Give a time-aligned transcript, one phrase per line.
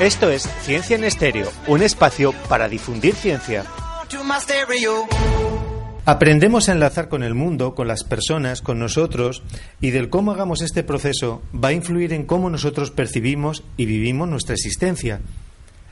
[0.00, 3.64] Esto es Ciencia en Estéreo, un espacio para difundir ciencia.
[6.04, 9.42] Aprendemos a enlazar con el mundo, con las personas, con nosotros,
[9.80, 14.28] y del cómo hagamos este proceso va a influir en cómo nosotros percibimos y vivimos
[14.28, 15.20] nuestra existencia.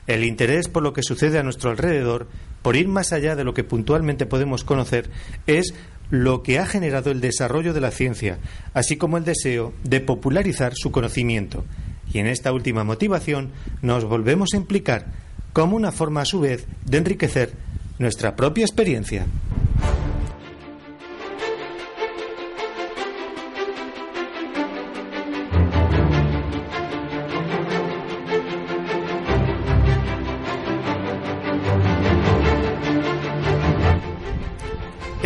[0.07, 2.29] El interés por lo que sucede a nuestro alrededor,
[2.61, 5.09] por ir más allá de lo que puntualmente podemos conocer,
[5.47, 5.73] es
[6.11, 8.39] lo que ha generado el desarrollo de la ciencia,
[8.73, 11.65] así como el deseo de popularizar su conocimiento.
[12.13, 15.07] Y en esta última motivación nos volvemos a implicar
[15.53, 17.53] como una forma a su vez de enriquecer
[17.99, 19.25] nuestra propia experiencia.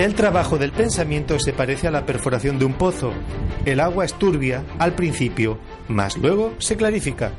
[0.01, 3.13] El trabajo del pensamiento se parece a la perforación de un pozo.
[3.65, 7.31] El agua es turbia al principio, mas luego se clarifica.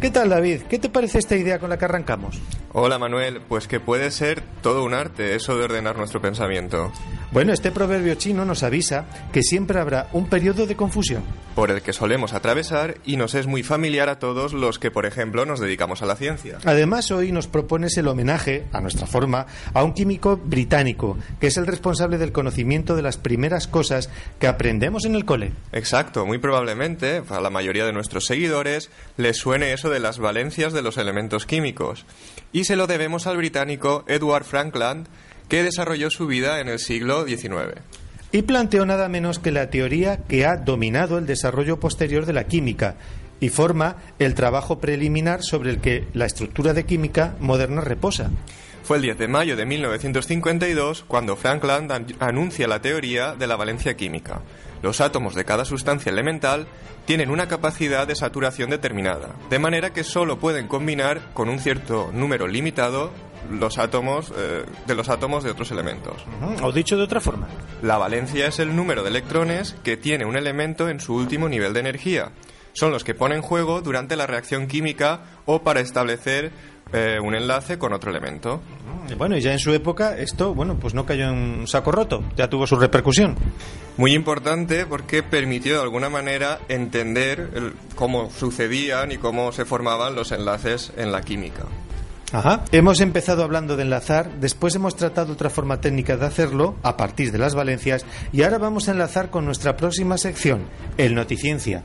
[0.00, 0.62] ¿Qué tal, David?
[0.62, 2.40] ¿Qué te parece esta idea con la que arrancamos?
[2.72, 6.92] Hola Manuel, pues que puede ser todo un arte eso de ordenar nuestro pensamiento.
[7.30, 11.22] Bueno, este proverbio chino nos avisa que siempre habrá un periodo de confusión.
[11.54, 15.04] Por el que solemos atravesar y nos es muy familiar a todos los que, por
[15.04, 16.56] ejemplo, nos dedicamos a la ciencia.
[16.64, 21.58] Además, hoy nos propones el homenaje, a nuestra forma, a un químico británico, que es
[21.58, 25.52] el responsable del conocimiento de las primeras cosas que aprendemos en el cole.
[25.72, 30.72] Exacto, muy probablemente a la mayoría de nuestros seguidores les suene eso de las valencias
[30.72, 32.06] de los elementos químicos
[32.52, 35.06] y se lo debemos al británico Edward Frankland,
[35.48, 37.80] que desarrolló su vida en el siglo XIX.
[38.30, 42.44] Y planteó nada menos que la teoría que ha dominado el desarrollo posterior de la
[42.44, 42.96] química
[43.40, 48.30] y forma el trabajo preliminar sobre el que la estructura de química moderna reposa.
[48.82, 53.96] Fue el 10 de mayo de 1952 cuando Frankland anuncia la teoría de la valencia
[53.96, 54.40] química.
[54.82, 56.66] Los átomos de cada sustancia elemental
[57.04, 62.10] tienen una capacidad de saturación determinada, de manera que solo pueden combinar con un cierto
[62.14, 63.12] número limitado
[63.50, 66.24] los átomos eh, de los átomos de otros elementos.
[66.62, 67.48] O dicho de otra forma,
[67.82, 71.72] la valencia es el número de electrones que tiene un elemento en su último nivel
[71.72, 72.32] de energía.
[72.72, 76.52] Son los que ponen juego durante la reacción química o para establecer
[76.92, 78.62] eh, un enlace con otro elemento.
[79.16, 82.22] Bueno, y ya en su época esto, bueno, pues no cayó en un saco roto,
[82.36, 83.36] ya tuvo su repercusión.
[83.96, 90.30] Muy importante porque permitió de alguna manera entender cómo sucedían y cómo se formaban los
[90.30, 91.64] enlaces en la química.
[92.32, 92.64] Ajá.
[92.72, 97.32] Hemos empezado hablando de enlazar, después hemos tratado otra forma técnica de hacerlo, a partir
[97.32, 100.66] de las valencias, y ahora vamos a enlazar con nuestra próxima sección,
[100.98, 101.84] el Noticiencia.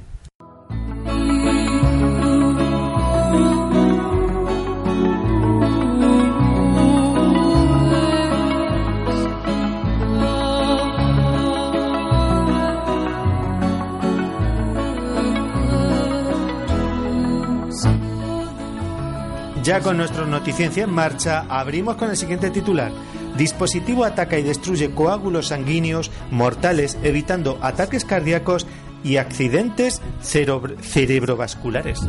[19.63, 22.91] Ya con nuestro Noticiencia en marcha, abrimos con el siguiente titular.
[23.38, 28.68] Dispositivo ataca y destruye coágulos sanguíneos mortales, evitando ataques cardíacos
[29.06, 32.02] y accidentes cerebrovasculares.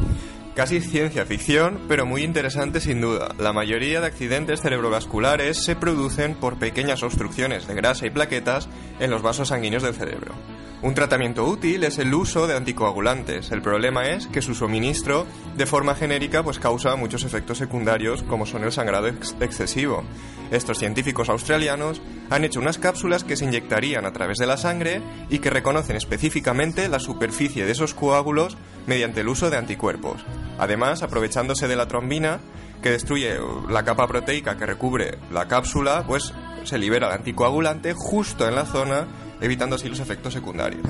[0.57, 3.35] Casi ciencia ficción, pero muy interesante sin duda.
[3.39, 9.11] La mayoría de accidentes cerebrovasculares se producen por pequeñas obstrucciones de grasa y plaquetas en
[9.11, 10.35] los vasos sanguíneos del cerebro.
[10.85, 13.51] Un tratamiento útil es el uso de anticoagulantes.
[13.53, 18.45] El problema es que su suministro de forma genérica pues causa muchos efectos secundarios como
[18.45, 20.05] son el sangrado excesivo.
[20.51, 25.01] Estos científicos australianos han hecho unas cápsulas que se inyectarían a través de la sangre
[25.31, 30.23] y que reconocen específicamente la superficie de esos coágulos mediante el uso de anticuerpos.
[30.59, 32.41] Además, aprovechándose de la trombina,
[32.83, 33.39] que destruye
[33.71, 36.35] la capa proteica que recubre la cápsula, pues
[36.65, 39.07] se libera el anticoagulante justo en la zona
[39.45, 40.83] evitando así los efectos secundarios.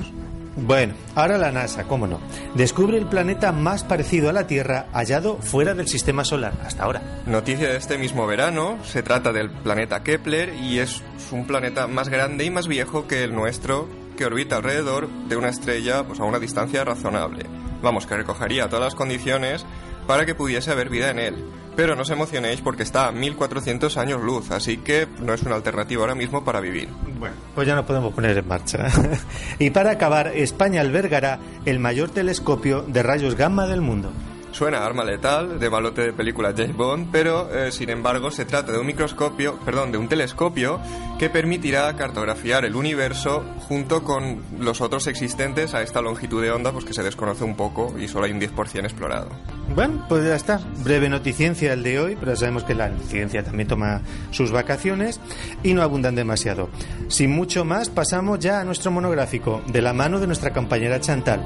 [0.57, 2.21] Bueno, ahora la NASA, cómo no,
[2.55, 7.03] descubre el planeta más parecido a la Tierra hallado fuera del sistema solar hasta ahora.
[7.27, 12.09] Noticia de este mismo verano, se trata del planeta Kepler y es un planeta más
[12.09, 16.25] grande y más viejo que el nuestro que orbita alrededor de una estrella pues, a
[16.25, 17.47] una distancia razonable.
[17.85, 19.65] Vamos, que recogería todas las condiciones
[20.07, 21.45] para que pudiese haber vida en él.
[21.77, 25.57] Pero no os emocionéis porque está a 1400 años luz, así que no es una
[25.57, 26.89] alternativa ahora mismo para vivir.
[27.19, 28.87] Bueno, pues ya nos podemos poner en marcha.
[29.59, 34.13] y para acabar, España albergará el mayor telescopio de rayos gamma del mundo.
[34.55, 38.71] Suena arma letal, de balote de película James Bond, pero eh, sin embargo se trata
[38.71, 40.81] de un microscopio, perdón, de un telescopio
[41.19, 46.71] que permitirá cartografiar el universo junto con los otros existentes a esta longitud de onda,
[46.71, 49.31] pues que se desconoce un poco y solo hay un 10% explorado.
[49.75, 50.61] Bueno, pues ya está.
[50.85, 55.21] Breve noticiencia el de hoy, pero sabemos que la ciencia también toma sus vacaciones
[55.65, 56.69] y no abundan demasiado.
[57.09, 61.45] Sin mucho más, pasamos ya a nuestro monográfico, de la mano de nuestra compañera Chantal.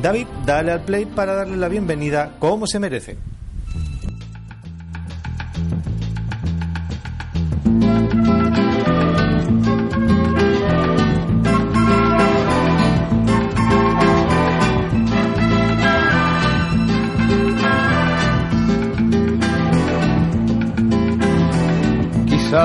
[0.00, 3.16] David, dale al play para darle la bienvenida como se merece.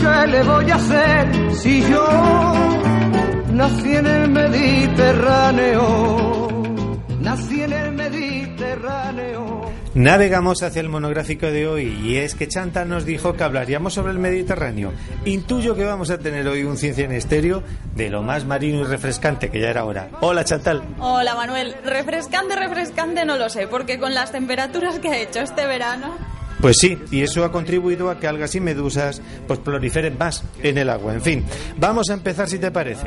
[0.00, 2.06] ¿Qué le voy a hacer si yo
[3.52, 6.48] nací en el Mediterráneo?
[7.20, 9.70] Nací en el Mediterráneo.
[9.92, 14.12] Navegamos hacia el monográfico de hoy y es que Chantal nos dijo que hablaríamos sobre
[14.12, 14.92] el Mediterráneo.
[15.26, 17.62] Intuyo que vamos a tener hoy un ciencia en estéreo
[17.94, 20.08] de lo más marino y refrescante que ya era hora.
[20.22, 20.82] Hola Chantal.
[20.98, 21.76] Hola Manuel.
[21.84, 26.16] Refrescante, refrescante no lo sé, porque con las temperaturas que ha hecho este verano
[26.60, 30.78] pues sí, y eso ha contribuido a que algas y medusas pues proliferen más en
[30.78, 31.14] el agua.
[31.14, 31.44] En fin,
[31.76, 33.06] vamos a empezar si te parece.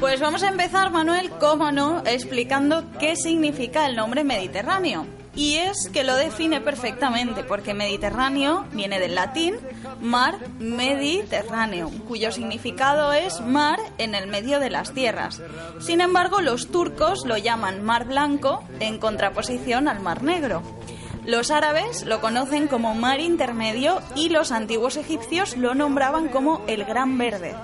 [0.00, 5.06] Pues vamos a empezar, Manuel, cómo no, explicando qué significa el nombre Mediterráneo.
[5.34, 9.56] Y es que lo define perfectamente, porque Mediterráneo viene del latín
[10.00, 15.40] mar Mediterráneo, cuyo significado es mar en el medio de las tierras.
[15.80, 20.77] Sin embargo, los turcos lo llaman mar blanco en contraposición al mar negro.
[21.28, 26.86] Los árabes lo conocen como mar intermedio y los antiguos egipcios lo nombraban como el
[26.86, 27.54] Gran Verde.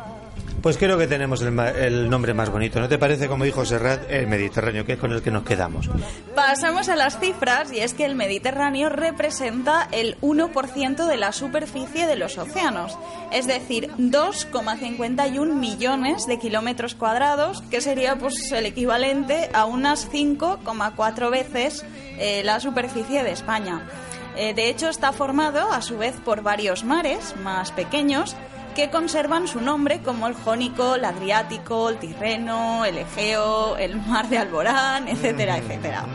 [0.64, 4.26] Pues creo que tenemos el, nombre más bonito, ¿no te parece, como dijo Serrat, el
[4.26, 5.90] Mediterráneo, que es con el que nos quedamos?
[6.34, 12.06] Pasamos a las cifras y es que el Mediterráneo representa el 1% de la superficie
[12.06, 12.98] de los océanos,
[13.30, 21.30] es decir, 2,51 millones de kilómetros cuadrados, que sería pues el equivalente a unas 5,4
[21.30, 21.84] veces
[22.16, 23.86] eh, la superficie de España.
[24.34, 28.34] Eh, de hecho, está formado a su vez por varios mares más pequeños
[28.74, 34.28] que conservan su nombre como el Jónico, el Adriático, el Tirreno, el Egeo, el Mar
[34.28, 36.06] de Alborán, etcétera, etcétera.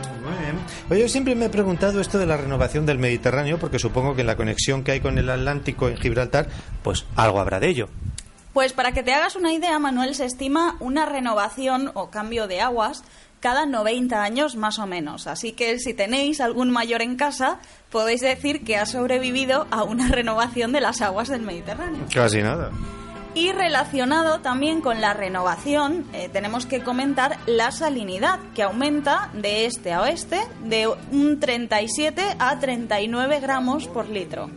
[0.90, 4.20] Oye, yo siempre me he preguntado esto de la renovación del Mediterráneo porque supongo que
[4.20, 6.48] en la conexión que hay con el Atlántico en Gibraltar,
[6.82, 7.88] pues algo habrá de ello.
[8.52, 12.60] Pues para que te hagas una idea, Manuel, se estima una renovación o cambio de
[12.60, 13.04] aguas
[13.40, 15.26] cada 90 años más o menos.
[15.26, 17.58] Así que si tenéis algún mayor en casa,
[17.90, 22.04] podéis decir que ha sobrevivido a una renovación de las aguas del Mediterráneo.
[22.12, 22.70] Casi nada.
[23.32, 29.66] Y relacionado también con la renovación, eh, tenemos que comentar la salinidad, que aumenta de
[29.66, 34.50] este a oeste de un 37 a 39 gramos por litro.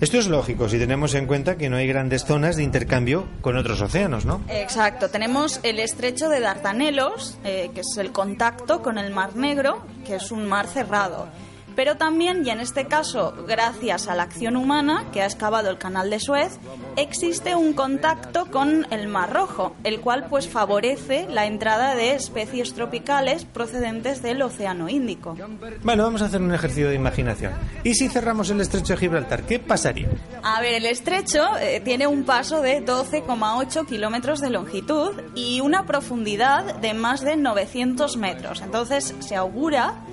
[0.00, 3.56] Esto es lógico si tenemos en cuenta que no hay grandes zonas de intercambio con
[3.56, 4.42] otros océanos, ¿no?
[4.48, 5.08] Exacto.
[5.08, 10.16] Tenemos el estrecho de Dardanelos, eh, que es el contacto con el Mar Negro, que
[10.16, 11.28] es un mar cerrado
[11.76, 15.78] pero también, y en este caso gracias a la acción humana que ha excavado el
[15.78, 16.58] canal de Suez,
[16.96, 22.74] existe un contacto con el Mar Rojo, el cual pues favorece la entrada de especies
[22.74, 25.36] tropicales procedentes del Océano Índico.
[25.82, 27.52] Bueno, vamos a hacer un ejercicio de imaginación.
[27.82, 29.42] ¿Y si cerramos el estrecho de Gibraltar?
[29.42, 30.08] ¿Qué pasaría?
[30.42, 35.86] A ver, el estrecho eh, tiene un paso de 12,8 kilómetros de longitud y una
[35.86, 38.60] profundidad de más de 900 metros.
[38.60, 40.03] Entonces se augura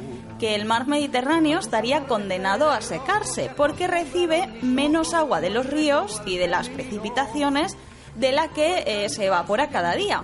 [0.41, 6.19] que el mar Mediterráneo estaría condenado a secarse porque recibe menos agua de los ríos
[6.25, 7.77] y de las precipitaciones
[8.15, 10.23] de la que eh, se evapora cada día.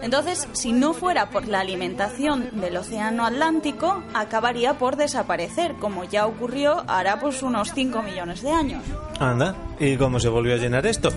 [0.00, 6.26] Entonces, si no fuera por la alimentación del Océano Atlántico, acabaría por desaparecer, como ya
[6.26, 8.82] ocurrió hará pues unos 5 millones de años.
[9.20, 11.10] Anda, ¿y cómo se volvió a llenar esto?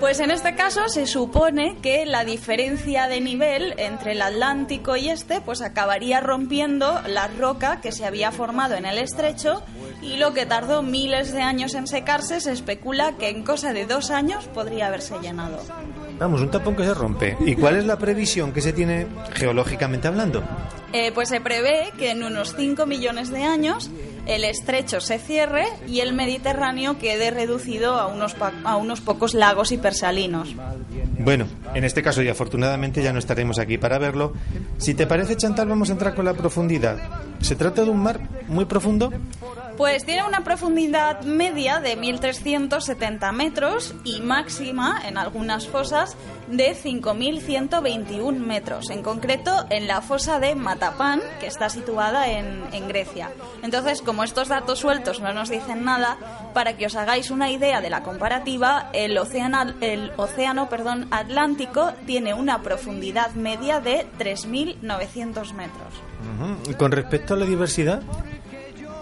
[0.00, 5.08] Pues en este caso se supone que la diferencia de nivel entre el Atlántico y
[5.08, 9.60] este pues acabaría rompiendo la roca que se había formado en el estrecho
[10.00, 13.86] y lo que tardó miles de años en secarse se especula que en cosa de
[13.86, 15.58] dos años podría haberse llenado.
[16.18, 17.36] Vamos, un tapón que se rompe.
[17.40, 20.44] ¿Y cuál es la previsión que se tiene geológicamente hablando?
[20.92, 23.90] Eh, pues se prevé que en unos 5 millones de años
[24.26, 29.72] el estrecho se cierre y el Mediterráneo quede reducido a unos, a unos pocos lagos
[29.72, 30.54] hipersalinos.
[31.18, 34.32] Bueno, en este caso y afortunadamente ya no estaremos aquí para verlo.
[34.76, 36.98] Si te parece, Chantal, vamos a entrar con la profundidad.
[37.40, 39.12] ¿Se trata de un mar muy profundo?
[39.78, 46.16] Pues tiene una profundidad media de 1.370 metros y máxima, en algunas fosas,
[46.48, 53.30] de 5.121 metros, en concreto en la fosa de Matapan, que está situada en, Grecia.
[53.62, 56.18] Entonces, como estos datos sueltos no nos dicen nada,
[56.54, 60.68] para que os hagáis una idea de la comparativa, el océano, el océano
[61.12, 65.94] Atlántico tiene una profundidad media de 3.900 metros.
[66.68, 68.02] ¿Y con respecto a la diversidad?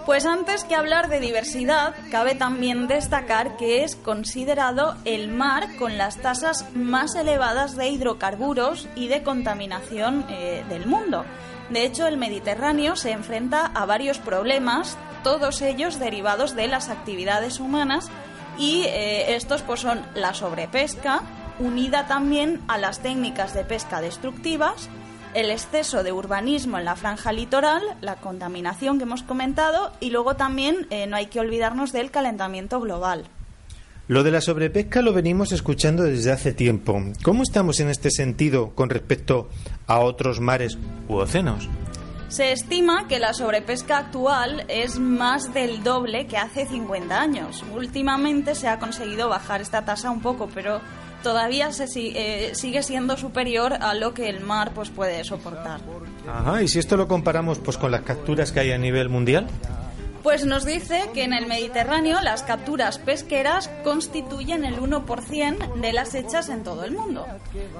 [0.07, 5.99] Pues antes que hablar de diversidad, cabe también destacar que es considerado el mar con
[5.99, 11.25] las tasas más elevadas de hidrocarburos y de contaminación eh, del mundo.
[11.71, 17.59] De hecho, el Mediterráneo se enfrenta a varios problemas, todos ellos derivados de las actividades
[17.59, 18.09] humanas,
[18.59, 21.23] y eh, estos pues, son la sobrepesca,
[21.59, 24.89] unida también a las técnicas de pesca destructivas,
[25.37, 30.35] el exceso de urbanismo en la franja litoral, la contaminación que hemos comentado y luego
[30.35, 33.25] también eh, no hay que olvidarnos del calentamiento global.
[34.09, 37.03] Lo de la sobrepesca lo venimos escuchando desde hace tiempo.
[37.23, 39.51] ¿Cómo estamos en este sentido con respecto
[39.87, 41.69] a otros mares u océanos?
[42.29, 47.65] Se estima que la sobrepesca actual es más del doble que hace 50 años.
[47.73, 50.81] Últimamente se ha conseguido bajar esta tasa un poco, pero
[51.23, 55.81] todavía se, eh, sigue siendo superior a lo que el mar pues puede soportar.
[56.29, 59.47] Ajá, y si esto lo comparamos pues con las capturas que hay a nivel mundial.
[60.27, 66.17] Pues nos dice que en el Mediterráneo las capturas pesqueras constituyen el 1% de las
[66.17, 67.25] hechas en todo el mundo.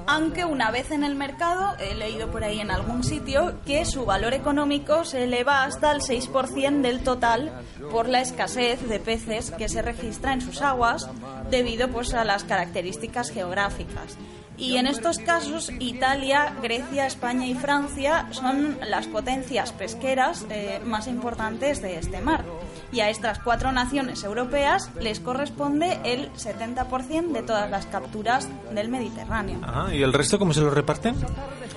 [0.07, 4.07] Aunque una vez en el mercado, he leído por ahí en algún sitio, que su
[4.07, 7.51] valor económico se eleva hasta el 6% del total
[7.91, 11.11] por la escasez de peces que se registra en sus aguas
[11.51, 14.17] debido pues, a las características geográficas.
[14.59, 21.07] Y en estos casos, Italia, Grecia, España y Francia son las potencias pesqueras eh, más
[21.09, 22.45] importantes de este mar.
[22.93, 28.89] Y a estas cuatro naciones europeas les corresponde el 70% de todas las capturas del
[28.89, 29.61] Mediterráneo.
[29.63, 31.17] Ah, ¿Y el resto cómo se lo reparten?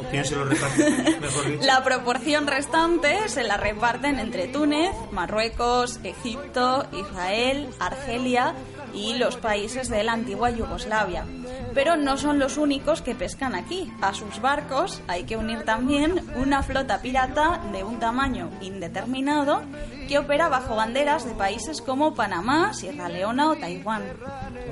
[0.10, 1.20] quién se lo reparte?
[1.62, 8.56] La proporción restante se la reparten entre Túnez, Marruecos, Egipto, Israel, Argelia
[8.94, 11.26] y los países de la antigua Yugoslavia.
[11.74, 13.92] Pero no son los únicos que pescan aquí.
[14.02, 19.62] A sus barcos hay que unir también una flota pirata de un tamaño indeterminado
[20.08, 24.04] que opera bajo banderas de países como Panamá, Sierra Leona o Taiwán.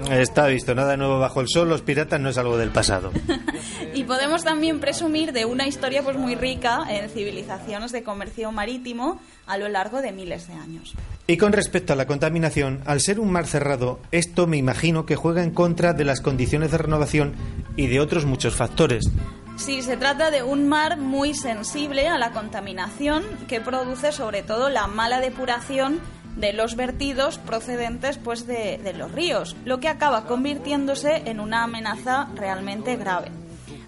[0.10, 3.12] Está visto, nada nuevo bajo el sol, los piratas no es algo del pasado.
[3.94, 9.20] y podemos también presumir de una historia pues muy rica en civilizaciones de comercio marítimo
[9.46, 10.96] a lo largo de miles de años.
[11.29, 15.17] Y con respecto a la contaminación, al ser un mar cerrado, esto me imagino que
[15.17, 17.36] juega en contra de las condiciones de renovación
[17.75, 19.10] y de otros muchos factores.
[19.57, 24.69] Sí, se trata de un mar muy sensible a la contaminación que produce sobre todo
[24.69, 26.00] la mala depuración
[26.38, 31.63] de los vertidos procedentes pues de, de los ríos, lo que acaba convirtiéndose en una
[31.63, 33.31] amenaza realmente grave.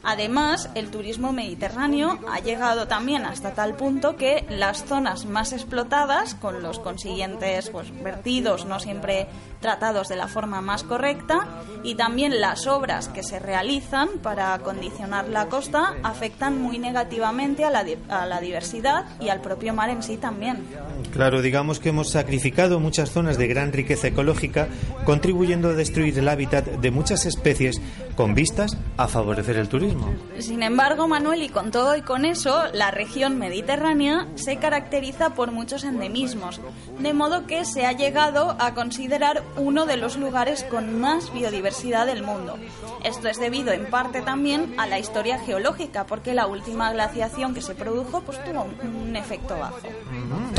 [0.03, 6.35] Además, el turismo mediterráneo ha llegado también hasta tal punto que las zonas más explotadas,
[6.35, 9.27] con los consiguientes pues, vertidos no siempre
[9.59, 11.47] tratados de la forma más correcta,
[11.83, 17.69] y también las obras que se realizan para acondicionar la costa, afectan muy negativamente a
[17.69, 20.65] la, a la diversidad y al propio mar en sí también.
[21.11, 24.67] Claro, digamos que hemos sacrificado muchas zonas de gran riqueza ecológica,
[25.05, 27.81] contribuyendo a destruir el hábitat de muchas especies
[28.15, 30.13] con vistas a favorecer el turismo.
[30.39, 35.51] Sin embargo, Manuel, y con todo y con eso, la región mediterránea se caracteriza por
[35.51, 36.59] muchos endemismos,
[36.99, 42.05] de modo que se ha llegado a considerar uno de los lugares con más biodiversidad
[42.05, 42.57] del mundo.
[43.03, 47.61] Esto es debido en parte también a la historia geológica, porque la última glaciación que
[47.61, 49.79] se produjo pues, tuvo un, efecto bajo.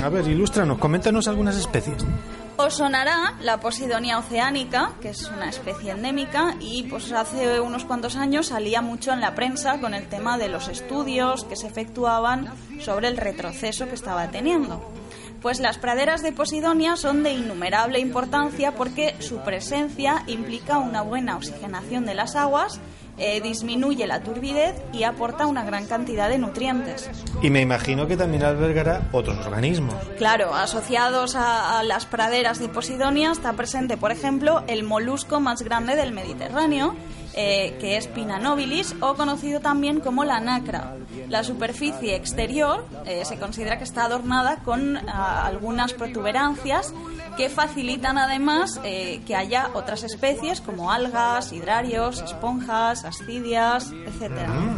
[0.02, 2.04] A ver, ilústranos, coméntanos algunas especies.
[2.56, 8.16] Os sonará la Posidonia oceánica, que es una especie endémica, y pues hace unos cuantos
[8.16, 12.52] años salía mucho en la prensa con el tema de los estudios que se efectuaban
[12.78, 14.84] sobre el retroceso que estaba teniendo.
[15.40, 21.36] Pues las praderas de Posidonia son de innumerable importancia porque su presencia implica una buena
[21.36, 22.80] oxigenación de las aguas
[23.22, 27.10] eh, disminuye la turbidez y aporta una gran cantidad de nutrientes.
[27.42, 29.94] Y me imagino que también albergará otros organismos.
[30.16, 35.96] Claro, asociados a, las praderas de Posidonia está presente, por ejemplo, el molusco más grande
[35.96, 36.94] del Mediterráneo,
[37.34, 40.94] eh, que es Pina nobilis, o conocido también como la nacra.
[41.28, 46.92] La superficie exterior eh, se considera que está adornada con ah, algunas protuberancias
[47.36, 54.32] que facilitan además eh, que haya otras especies como algas, hidrarios, esponjas, ascidias, etc.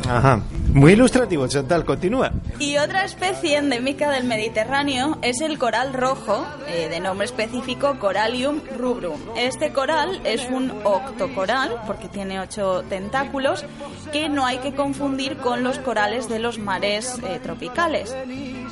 [0.08, 0.42] Ajá.
[0.72, 2.32] Muy ilustrativo, Chantal, continúa.
[2.58, 8.60] Y otra especie endémica del Mediterráneo es el coral rojo, eh, de nombre específico Corallium
[8.78, 9.20] rubrum.
[9.36, 13.64] Este coral es un octocoral, porque tiene ocho tentáculos,
[14.12, 18.14] que no hay que confundir con los corales de los mares eh, tropicales.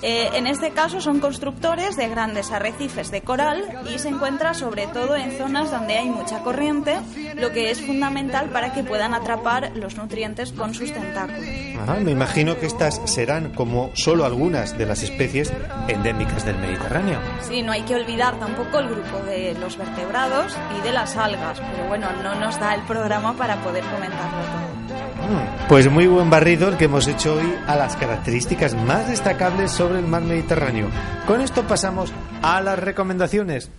[0.03, 3.65] Eh, en este caso son constructores de grandes arrecifes de coral
[3.95, 6.97] y se encuentra sobre todo en zonas donde hay mucha corriente,
[7.35, 11.45] lo que es fundamental para que puedan atrapar los nutrientes con sus tentáculos.
[12.03, 15.53] me imagino que estas serán como solo algunas de las especies
[15.89, 17.19] endémicas del Mediterráneo.
[17.43, 21.61] Sí, no hay que olvidar tampoco el grupo de los vertebrados y de las algas,
[21.73, 24.90] pero bueno, no nos da el programa para poder comentarlo todo.
[25.69, 29.99] Pues muy buen barrido el que hemos hecho hoy a las características más destacables sobre
[29.99, 30.89] el mar Mediterráneo.
[31.27, 33.71] Con esto pasamos a las recomendaciones.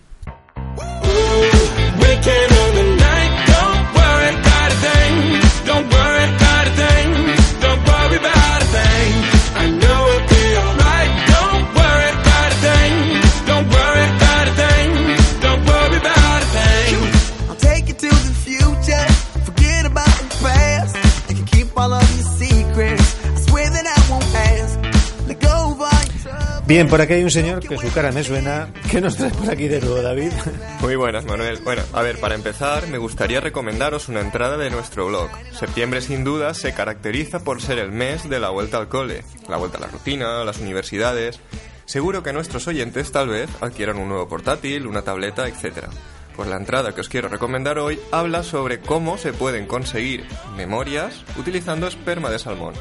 [26.72, 28.72] Bien, por aquí hay un señor que su cara me suena.
[28.90, 30.32] ¿Qué nos traes por aquí de nuevo, David?
[30.80, 31.58] Muy buenas, Manuel.
[31.62, 35.28] Bueno, a ver, para empezar, me gustaría recomendaros una entrada de nuestro blog.
[35.52, 39.58] Septiembre, sin duda, se caracteriza por ser el mes de la vuelta al cole, la
[39.58, 41.40] vuelta a la rutina, a las universidades.
[41.84, 45.88] Seguro que nuestros oyentes tal vez adquieran un nuevo portátil, una tableta, etc.
[46.34, 50.24] Pues la entrada que os quiero recomendar hoy habla sobre cómo se pueden conseguir
[50.56, 52.72] memorias utilizando esperma de salmón.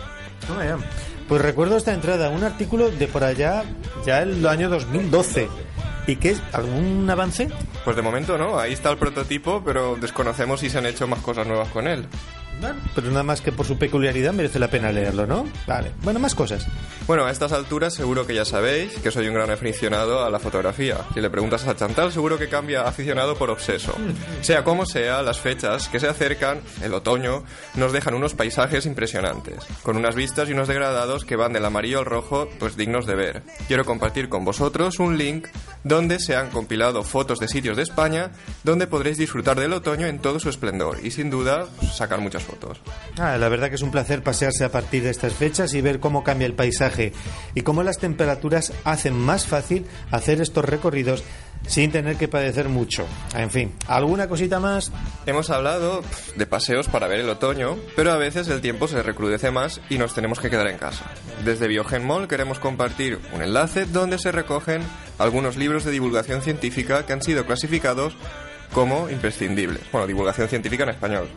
[1.31, 3.63] Pues recuerdo esta entrada, un artículo de por allá,
[4.05, 5.47] ya el año 2012.
[6.05, 6.41] ¿Y qué es?
[6.51, 7.47] ¿Algún avance?
[7.85, 11.21] Pues de momento no, ahí está el prototipo, pero desconocemos si se han hecho más
[11.21, 12.05] cosas nuevas con él
[12.95, 15.45] pero nada más que por su peculiaridad merece la pena leerlo, ¿no?
[15.67, 15.91] Vale.
[16.03, 16.65] Bueno, más cosas.
[17.07, 20.39] Bueno, a estas alturas seguro que ya sabéis que soy un gran aficionado a la
[20.39, 20.97] fotografía.
[21.13, 23.95] Si le preguntas a Chantal, seguro que cambia aficionado por obseso.
[24.41, 27.43] Sea como sea, las fechas que se acercan, el otoño,
[27.75, 31.99] nos dejan unos paisajes impresionantes, con unas vistas y unos degradados que van del amarillo
[31.99, 33.43] al rojo, pues dignos de ver.
[33.67, 35.47] Quiero compartir con vosotros un link
[35.83, 38.31] donde se han compilado fotos de sitios de España
[38.63, 42.81] donde podréis disfrutar del otoño en todo su esplendor y sin duda sacar muchas fotos.
[43.17, 45.99] Ah, la verdad que es un placer pasearse a partir de estas fechas y ver
[45.99, 47.13] cómo cambia el paisaje
[47.55, 51.23] y cómo las temperaturas hacen más fácil hacer estos recorridos
[51.67, 53.05] sin tener que padecer mucho.
[53.35, 54.91] En fin, ¿alguna cosita más?
[55.25, 56.03] Hemos hablado
[56.35, 59.97] de paseos para ver el otoño, pero a veces el tiempo se recrudece más y
[59.97, 61.05] nos tenemos que quedar en casa.
[61.45, 64.81] Desde Biogen Mall queremos compartir un enlace donde se recogen
[65.19, 68.15] algunos libros de divulgación científica que han sido clasificados
[68.73, 69.81] como imprescindibles.
[69.91, 71.27] Bueno, divulgación científica en español.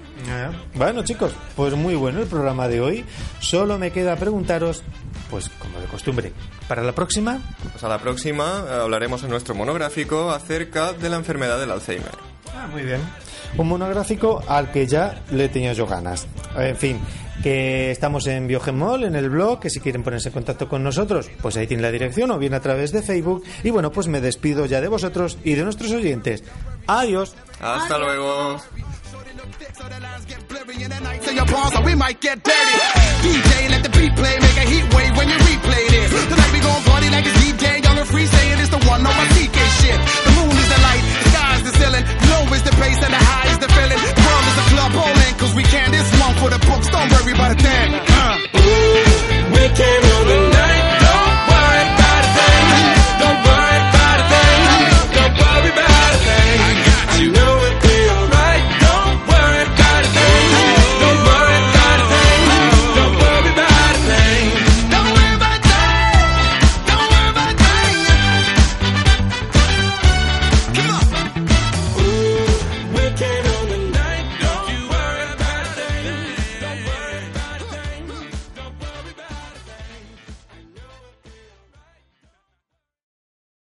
[0.74, 3.04] Bueno, chicos, pues muy bueno el programa de hoy.
[3.40, 4.82] Solo me queda preguntaros,
[5.30, 6.32] pues como de costumbre,
[6.68, 7.40] ¿para la próxima?
[7.70, 12.12] Pues a la próxima eh, hablaremos en nuestro monográfico acerca de la enfermedad del Alzheimer.
[12.54, 13.00] Ah, muy bien.
[13.56, 16.26] Un monográfico al que ya le tenía yo ganas.
[16.56, 17.00] En fin,
[17.42, 21.30] que estamos en Biogemol, en el blog, que si quieren ponerse en contacto con nosotros,
[21.42, 23.44] pues ahí tienen la dirección o bien a través de Facebook.
[23.62, 26.42] Y bueno, pues me despido ya de vosotros y de nuestros oyentes.
[26.86, 27.34] Adiós.
[27.60, 28.00] Hasta Adiós.
[28.00, 28.60] luego.
[31.24, 32.76] So your paws or we might get dirty.
[33.22, 36.10] DJ, let the beat play, make a heat wave when you replay it.
[36.10, 36.26] this.
[36.28, 39.14] Tonight we gon' party like it's DJ on a free saying it's the one on
[39.16, 39.98] my DK shit.
[40.24, 43.22] The moon is the light, the sky's the ceiling, low is the bass and the
[43.22, 44.00] high is the feeling.
[44.04, 44.24] The
[44.60, 45.92] a club, all in, cause we can't.
[45.92, 47.93] This one for the books, don't worry about a thing.